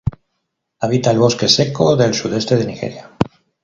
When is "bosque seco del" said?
1.19-2.15